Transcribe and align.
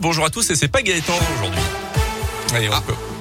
Bonjour 0.00 0.24
à 0.24 0.30
tous 0.30 0.48
et 0.50 0.54
c'est 0.54 0.68
pas 0.68 0.80
Gaëtan 0.80 1.12
aujourd'hui. 1.36 1.60
Allez, 2.54 2.70
on 2.70 2.80
peut. 2.80 3.19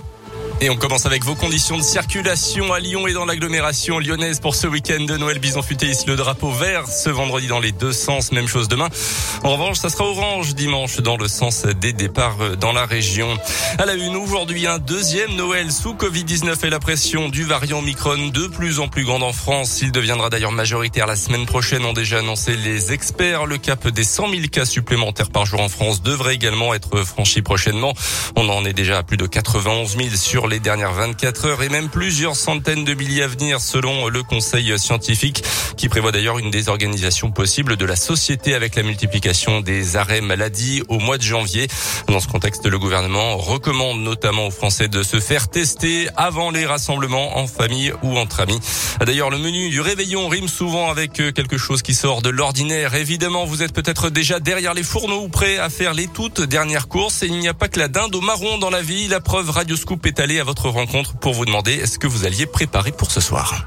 Et 0.62 0.70
on 0.70 0.76
commence 0.76 1.06
avec 1.06 1.24
vos 1.24 1.36
conditions 1.36 1.78
de 1.78 1.82
circulation 1.82 2.74
à 2.74 2.82
Lyon 2.82 3.08
et 3.08 3.14
dans 3.14 3.24
l'agglomération 3.24 3.98
lyonnaise 3.98 4.42
pour 4.42 4.56
ce 4.56 4.68
week-end 4.68 5.06
de 5.06 5.16
Noël. 5.16 5.40
Bison 5.40 5.62
futé 5.62 5.86
ici 5.86 6.04
le 6.06 6.18
drapeau 6.18 6.52
vert 6.52 6.86
ce 6.86 7.10
vendredi 7.10 7.48
dans 7.48 7.62
les 7.62 7.72
deux 7.72 7.94
sens. 7.94 8.34
Même 8.34 8.48
chose 8.48 8.68
demain. 8.68 8.90
En 9.46 9.54
revanche, 9.54 9.78
ça 9.78 9.90
sera 9.90 10.04
orange 10.04 10.56
dimanche 10.56 10.98
dans 10.98 11.16
le 11.16 11.30
sens 11.30 11.64
des 11.64 11.94
départs 11.94 12.58
dans 12.58 12.74
la 12.74 12.86
région. 12.86 13.38
À 13.78 13.86
la 13.86 13.94
une 13.94 14.18
aujourd'hui, 14.18 14.68
un 14.68 14.80
deuxième 14.80 15.34
Noël 15.36 15.72
sous 15.72 15.94
Covid-19 15.94 16.66
et 16.66 16.70
la 16.70 16.80
pression 16.80 17.30
du 17.30 17.46
variant 17.46 17.82
Micron 17.82 18.28
de 18.28 18.48
plus 18.48 18.82
en 18.82 18.90
plus 18.90 19.06
grande 19.06 19.24
en 19.24 19.32
France. 19.32 19.80
Il 19.82 19.94
deviendra 19.94 20.30
d'ailleurs 20.30 20.52
majoritaire 20.52 21.08
la 21.08 21.16
semaine 21.16 21.46
prochaine, 21.46 21.86
ont 21.86 21.94
déjà 21.94 22.20
annoncé 22.20 22.58
les 22.58 22.92
experts. 22.92 23.46
Le 23.46 23.58
cap 23.58 23.88
des 23.88 24.04
100 24.04 24.30
000 24.30 24.42
cas 24.52 24.66
supplémentaires 24.66 25.30
par 25.30 25.46
jour 25.46 25.62
en 25.62 25.70
France 25.70 26.04
devrait 26.04 26.36
également 26.36 26.74
être 26.74 27.06
franchi 27.06 27.42
prochainement. 27.42 27.94
On 28.36 28.50
en 28.50 28.66
est 28.66 28.74
déjà 28.74 28.98
à 28.98 29.04
plus 29.04 29.16
de 29.16 29.26
91 29.26 29.96
000 29.96 30.10
sur 30.16 30.49
les 30.50 30.60
dernières 30.60 30.94
24 30.94 31.46
heures 31.46 31.64
et 31.64 31.70
même 31.70 31.90
plusieurs 31.90 32.36
centaines 32.36 32.84
de 32.84 32.94
milliers 32.94 33.24
à 33.24 33.28
venir 33.28 33.62
selon 33.62 34.08
le 34.08 34.24
conseil 34.24 34.78
scientifique 34.78 35.44
qui 35.78 35.88
prévoit 35.88 36.12
d'ailleurs 36.12 36.40
une 36.40 36.52
désorganisation 36.52 37.32
possible 37.32 37.78
de 37.78 37.86
la 37.86 37.96
société 37.96 38.56
avec 38.56 38.76
la 38.76 38.84
multiplication 38.84 39.62
des 39.62 39.96
arrêts 39.96 40.22
maladie 40.22 40.82
au 40.90 41.00
mois 41.00 41.18
de 41.18 41.24
janvier. 41.24 41.68
Dans 42.08 42.20
ce 42.20 42.28
contexte, 42.28 42.66
le 42.66 42.80
gouvernement 42.80 43.38
recommande 43.38 44.02
notamment 44.02 44.48
aux 44.48 44.52
Français 44.52 44.88
de 44.88 45.04
se 45.04 45.20
faire 45.20 45.48
tester 45.48 46.10
avant 46.18 46.50
les 46.50 46.66
rassemblements 46.66 47.38
en 47.38 47.48
famille 47.48 47.94
ou 48.04 48.18
entre 48.18 48.42
amis. 48.42 48.60
D'ailleurs, 49.06 49.30
le 49.30 49.38
menu 49.38 49.70
du 49.70 49.80
réveillon 49.80 50.28
rime 50.28 50.48
souvent 50.48 50.90
avec 50.90 51.14
quelque 51.14 51.58
chose 51.58 51.82
qui 51.82 51.94
sort 51.94 52.22
de 52.22 52.30
l'ordinaire. 52.30 52.96
Évidemment, 52.96 53.46
vous 53.46 53.64
êtes 53.64 53.74
peut-être 53.74 54.10
déjà 54.10 54.40
derrière 54.40 54.74
les 54.74 54.84
fourneaux 54.84 55.22
ou 55.22 55.30
prêts 55.30 55.60
à 55.60 55.70
faire 55.70 55.94
les 55.94 56.08
toutes 56.08 56.42
dernières 56.42 56.88
courses 56.88 57.24
et 57.24 57.28
il 57.28 57.38
n'y 57.38 57.48
a 57.48 57.54
pas 57.54 57.68
que 57.68 57.80
la 57.80 57.88
dinde 57.88 58.16
au 58.16 58.22
marron 58.22 58.58
dans 58.58 58.70
la 58.70 58.82
vie. 58.82 59.08
La 59.08 59.22
preuve 59.22 59.50
Radio 59.50 59.76
Scoop 59.76 60.06
est 60.06 60.20
allée 60.20 60.39
à 60.40 60.44
votre 60.44 60.70
rencontre 60.70 61.14
pour 61.16 61.34
vous 61.34 61.46
demander 61.46 61.74
est-ce 61.74 62.00
que 62.00 62.08
vous 62.08 62.26
alliez 62.26 62.46
préparer 62.46 62.92
pour 62.92 63.12
ce 63.12 63.22
soir. 63.22 63.66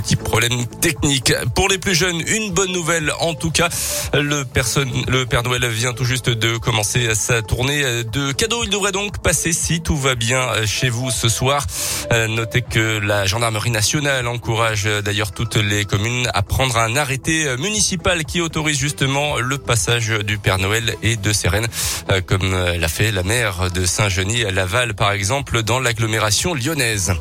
Petit 0.00 0.16
problème 0.16 0.66
technique. 0.66 1.34
Pour 1.54 1.68
les 1.68 1.76
plus 1.76 1.94
jeunes, 1.94 2.22
une 2.26 2.52
bonne 2.52 2.72
nouvelle 2.72 3.12
en 3.20 3.34
tout 3.34 3.50
cas. 3.50 3.68
Le, 4.14 4.44
Père 4.44 5.42
Noël 5.42 5.68
vient 5.68 5.92
tout 5.92 6.06
juste 6.06 6.30
de 6.30 6.56
commencer 6.56 7.14
sa 7.14 7.42
tournée 7.42 7.82
de 8.04 8.32
cadeaux. 8.32 8.64
Il 8.64 8.70
devrait 8.70 8.92
donc 8.92 9.18
passer 9.22 9.52
si 9.52 9.82
tout 9.82 9.98
va 9.98 10.14
bien 10.14 10.64
chez 10.64 10.88
vous 10.88 11.10
ce 11.10 11.28
soir. 11.28 11.66
Euh, 12.12 12.28
notez 12.28 12.62
que 12.62 12.98
la 12.98 13.26
gendarmerie 13.26 13.70
nationale 13.70 14.26
encourage 14.26 14.84
d'ailleurs 15.04 15.32
toutes 15.32 15.56
les 15.56 15.84
communes 15.84 16.30
à 16.32 16.40
prendre 16.40 16.78
un 16.78 16.96
arrêté 16.96 17.54
municipal 17.58 18.24
qui 18.24 18.40
autorise 18.40 18.78
justement 18.78 19.38
le 19.38 19.58
passage 19.58 20.08
du 20.08 20.38
Père 20.38 20.58
Noël 20.58 20.96
et 21.02 21.16
de 21.16 21.32
ses 21.34 21.48
reines, 21.48 21.68
euh, 22.10 22.22
comme 22.22 22.52
l'a 22.52 22.88
fait 22.88 23.12
la 23.12 23.22
maire 23.22 23.70
de 23.70 23.84
Saint-Genis-Laval 23.84 24.94
par 24.94 25.12
exemple 25.12 25.62
dans 25.62 25.78
l'agglomération 25.78 26.54
lyonnaise. 26.54 27.12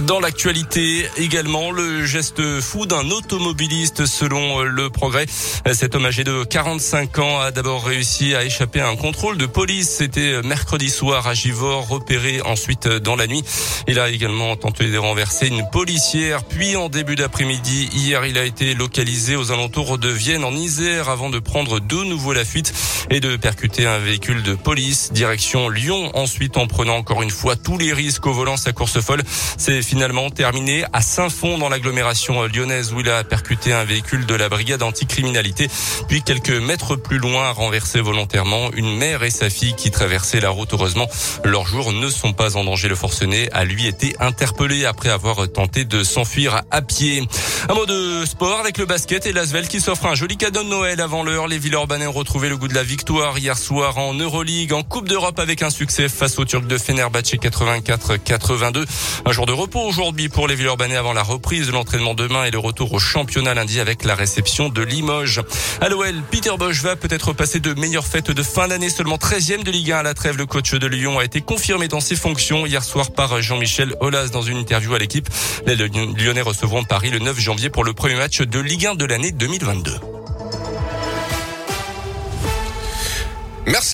Dans 0.00 0.20
l'actualité 0.20 1.06
également, 1.18 1.70
le 1.70 2.06
geste 2.06 2.60
fou 2.60 2.86
d'un 2.86 3.10
automobiliste 3.10 4.06
selon 4.06 4.62
le 4.62 4.88
progrès. 4.88 5.26
Cet 5.74 5.94
homme 5.94 6.06
âgé 6.06 6.24
de 6.24 6.44
45 6.44 7.18
ans 7.18 7.40
a 7.40 7.50
d'abord 7.50 7.84
réussi 7.84 8.34
à 8.34 8.42
échapper 8.42 8.80
à 8.80 8.88
un 8.88 8.96
contrôle 8.96 9.36
de 9.36 9.44
police. 9.44 9.90
C'était 9.90 10.40
mercredi 10.42 10.88
soir 10.88 11.26
à 11.26 11.34
Givors, 11.34 11.88
repéré 11.88 12.40
ensuite 12.40 12.88
dans 12.88 13.16
la 13.16 13.26
nuit. 13.26 13.44
Il 13.86 13.98
a 14.00 14.08
également 14.08 14.56
tenté 14.56 14.90
de 14.90 14.96
renverser 14.96 15.48
une 15.48 15.68
policière. 15.70 16.42
Puis 16.44 16.74
en 16.74 16.88
début 16.88 17.14
d'après-midi, 17.14 17.90
hier, 17.92 18.24
il 18.24 18.38
a 18.38 18.44
été 18.44 18.72
localisé 18.72 19.36
aux 19.36 19.52
alentours 19.52 19.98
de 19.98 20.08
Vienne 20.08 20.44
en 20.44 20.52
Isère 20.52 21.10
avant 21.10 21.28
de 21.28 21.38
prendre 21.38 21.80
de 21.80 21.96
nouveau 21.96 22.32
la 22.32 22.46
fuite 22.46 22.72
et 23.10 23.20
de 23.20 23.36
percuter 23.36 23.86
un 23.86 23.98
véhicule 23.98 24.42
de 24.42 24.54
police 24.54 25.12
direction 25.12 25.68
Lyon. 25.68 26.10
Ensuite, 26.14 26.56
en 26.56 26.66
prenant 26.66 26.96
encore 26.96 27.22
une 27.22 27.30
fois 27.30 27.56
tous 27.56 27.76
les 27.76 27.92
risques 27.92 28.26
au 28.26 28.32
volant 28.32 28.56
sa 28.56 28.72
course 28.72 28.98
folle. 29.00 29.22
C'est 29.58 29.81
finalement 29.82 30.30
terminé 30.30 30.84
à 30.92 31.02
Saint-Fond 31.02 31.58
dans 31.58 31.68
l'agglomération 31.68 32.42
lyonnaise 32.44 32.92
où 32.92 33.00
il 33.00 33.08
a 33.08 33.24
percuté 33.24 33.72
un 33.72 33.84
véhicule 33.84 34.26
de 34.26 34.34
la 34.34 34.48
brigade 34.48 34.82
anticriminalité. 34.82 35.68
Puis 36.08 36.22
quelques 36.22 36.50
mètres 36.50 36.96
plus 36.96 37.18
loin, 37.18 37.48
a 37.48 37.52
renversé 37.52 38.00
volontairement 38.00 38.70
une 38.74 38.96
mère 38.96 39.22
et 39.22 39.30
sa 39.30 39.50
fille 39.50 39.74
qui 39.74 39.90
traversaient 39.90 40.40
la 40.40 40.50
route. 40.50 40.70
Heureusement, 40.72 41.08
leurs 41.44 41.66
jours 41.66 41.92
ne 41.92 42.08
sont 42.08 42.32
pas 42.32 42.56
en 42.56 42.64
danger. 42.64 42.88
Le 42.88 42.94
forcené 42.94 43.50
a 43.52 43.64
lui 43.64 43.86
été 43.86 44.14
interpellé 44.20 44.84
après 44.84 45.08
avoir 45.08 45.50
tenté 45.50 45.84
de 45.84 46.02
s'enfuir 46.04 46.62
à 46.70 46.82
pied. 46.82 47.26
Un 47.68 47.74
mot 47.74 47.86
de 47.86 48.24
sport 48.26 48.60
avec 48.60 48.78
le 48.78 48.86
basket 48.86 49.26
et 49.26 49.32
l'Asvel 49.32 49.68
qui 49.68 49.80
s'offre 49.80 50.06
un 50.06 50.14
joli 50.14 50.36
cadeau 50.36 50.62
de 50.62 50.68
Noël 50.68 51.00
avant 51.00 51.22
l'heure. 51.22 51.48
Les 51.48 51.58
Villeurbanais 51.58 52.06
ont 52.06 52.12
retrouvé 52.12 52.48
le 52.48 52.56
goût 52.56 52.68
de 52.68 52.74
la 52.74 52.82
victoire 52.82 53.38
hier 53.38 53.56
soir 53.58 53.98
en 53.98 54.14
Euroleague, 54.14 54.72
en 54.72 54.82
Coupe 54.82 55.08
d'Europe 55.08 55.38
avec 55.38 55.62
un 55.62 55.70
succès 55.70 56.08
face 56.08 56.38
aux 56.38 56.44
Turcs 56.44 56.66
de 56.66 56.78
Fenerbahçe 56.78 57.34
84-82. 57.34 58.84
Un 59.24 59.32
jour 59.32 59.46
de 59.46 59.52
repos 59.72 59.88
aujourd'hui 59.88 60.28
pour 60.28 60.48
les 60.48 60.54
Villeurbanais 60.54 60.96
avant 60.96 61.14
la 61.14 61.22
reprise 61.22 61.66
de 61.66 61.72
l'entraînement 61.72 62.12
demain 62.12 62.44
et 62.44 62.50
le 62.50 62.58
retour 62.58 62.92
au 62.92 62.98
championnat 62.98 63.54
lundi 63.54 63.80
avec 63.80 64.04
la 64.04 64.14
réception 64.14 64.68
de 64.68 64.82
Limoges. 64.82 65.40
À 65.80 65.88
l'OL, 65.88 66.14
Peter 66.30 66.50
Bosch 66.58 66.82
va 66.82 66.94
peut-être 66.94 67.32
passer 67.32 67.58
de 67.58 67.72
meilleures 67.72 68.06
fêtes 68.06 68.30
de 68.30 68.42
fin 68.42 68.68
d'année, 68.68 68.90
seulement 68.90 69.16
13e 69.16 69.62
de 69.62 69.70
Ligue 69.70 69.92
1 69.92 69.98
à 69.98 70.02
la 70.02 70.12
trêve. 70.12 70.36
Le 70.36 70.44
coach 70.44 70.74
de 70.74 70.86
Lyon 70.86 71.18
a 71.18 71.24
été 71.24 71.40
confirmé 71.40 71.88
dans 71.88 72.00
ses 72.00 72.16
fonctions 72.16 72.66
hier 72.66 72.84
soir 72.84 73.12
par 73.12 73.40
Jean-Michel 73.40 73.94
Aulas 74.00 74.28
dans 74.28 74.42
une 74.42 74.58
interview 74.58 74.92
à 74.94 74.98
l'équipe. 74.98 75.28
Les 75.66 75.76
Lyonnais 75.76 76.42
recevront 76.42 76.84
Paris 76.84 77.10
le 77.10 77.20
9 77.20 77.38
janvier 77.40 77.70
pour 77.70 77.84
le 77.84 77.94
premier 77.94 78.16
match 78.16 78.42
de 78.42 78.58
Ligue 78.58 78.86
1 78.86 78.94
de 78.96 79.06
l'année 79.06 79.32
2022. 79.32 80.11